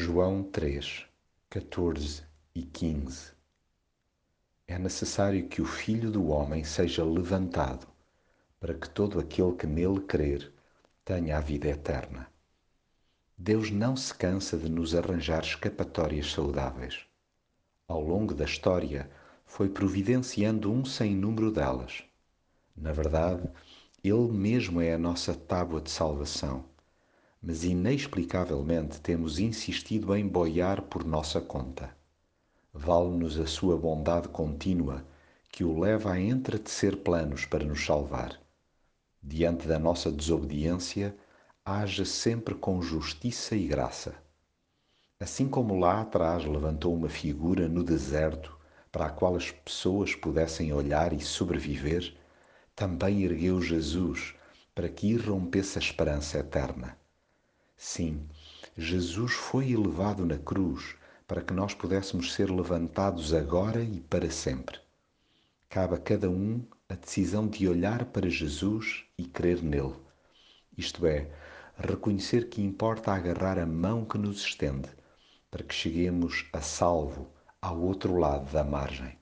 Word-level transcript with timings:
João 0.00 0.44
3, 0.44 1.06
14 1.50 2.22
e 2.54 2.62
15 2.62 3.32
É 4.68 4.78
necessário 4.78 5.48
que 5.48 5.60
o 5.60 5.64
Filho 5.64 6.08
do 6.08 6.28
Homem 6.28 6.62
seja 6.62 7.04
levantado, 7.04 7.84
para 8.60 8.74
que 8.74 8.88
todo 8.88 9.18
aquele 9.18 9.56
que 9.56 9.66
nele 9.66 9.98
crer 10.02 10.52
tenha 11.04 11.36
a 11.36 11.40
vida 11.40 11.66
eterna. 11.66 12.28
Deus 13.36 13.72
não 13.72 13.96
se 13.96 14.14
cansa 14.14 14.56
de 14.56 14.68
nos 14.68 14.94
arranjar 14.94 15.42
escapatórias 15.42 16.30
saudáveis. 16.30 17.00
Ao 17.88 18.00
longo 18.00 18.32
da 18.32 18.44
história, 18.44 19.10
foi 19.44 19.68
providenciando 19.68 20.72
um 20.72 20.84
sem 20.84 21.12
número 21.12 21.50
delas. 21.50 22.04
Na 22.76 22.92
verdade, 22.92 23.50
Ele 24.04 24.30
mesmo 24.30 24.80
é 24.80 24.94
a 24.94 24.98
nossa 24.98 25.34
tábua 25.34 25.80
de 25.80 25.90
salvação 25.90 26.64
mas 27.40 27.64
inexplicavelmente 27.64 29.00
temos 29.00 29.38
insistido 29.38 30.14
em 30.14 30.26
boiar 30.26 30.82
por 30.82 31.04
nossa 31.04 31.40
conta. 31.40 31.96
Vale-nos 32.72 33.38
a 33.38 33.46
sua 33.46 33.76
bondade 33.76 34.28
contínua 34.28 35.04
que 35.50 35.64
o 35.64 35.78
leva 35.78 36.12
a 36.12 36.20
entretecer 36.20 36.96
planos 36.98 37.44
para 37.44 37.64
nos 37.64 37.84
salvar. 37.84 38.38
Diante 39.22 39.66
da 39.66 39.78
nossa 39.78 40.12
desobediência, 40.12 41.16
age 41.64 42.04
sempre 42.06 42.54
com 42.54 42.80
justiça 42.80 43.56
e 43.56 43.66
graça. 43.66 44.14
Assim 45.20 45.48
como 45.48 45.78
lá 45.78 46.02
atrás 46.02 46.44
levantou 46.44 46.94
uma 46.94 47.08
figura 47.08 47.68
no 47.68 47.82
deserto 47.82 48.56
para 48.92 49.06
a 49.06 49.10
qual 49.10 49.36
as 49.36 49.50
pessoas 49.50 50.14
pudessem 50.14 50.72
olhar 50.72 51.12
e 51.12 51.20
sobreviver, 51.20 52.16
também 52.74 53.24
ergueu 53.24 53.60
Jesus 53.60 54.34
para 54.74 54.88
que 54.88 55.08
irrompesse 55.08 55.78
a 55.78 55.82
esperança 55.82 56.38
eterna. 56.38 56.96
Sim, 57.80 58.28
Jesus 58.76 59.34
foi 59.34 59.70
elevado 59.70 60.26
na 60.26 60.36
cruz 60.36 60.96
para 61.28 61.40
que 61.40 61.54
nós 61.54 61.74
pudéssemos 61.74 62.34
ser 62.34 62.50
levantados 62.50 63.32
agora 63.32 63.80
e 63.84 64.00
para 64.00 64.28
sempre. 64.32 64.80
Cabe 65.68 65.94
a 65.94 65.98
cada 65.98 66.28
um 66.28 66.66
a 66.88 66.96
decisão 66.96 67.46
de 67.46 67.68
olhar 67.68 68.06
para 68.06 68.28
Jesus 68.28 69.04
e 69.16 69.24
crer 69.24 69.62
nele. 69.62 69.94
Isto 70.76 71.06
é, 71.06 71.30
reconhecer 71.78 72.48
que 72.48 72.60
importa 72.60 73.12
agarrar 73.12 73.60
a 73.60 73.66
mão 73.66 74.04
que 74.04 74.18
nos 74.18 74.40
estende 74.40 74.88
para 75.48 75.62
que 75.62 75.72
cheguemos 75.72 76.46
a 76.52 76.60
salvo 76.60 77.30
ao 77.62 77.80
outro 77.80 78.16
lado 78.16 78.50
da 78.50 78.64
margem. 78.64 79.16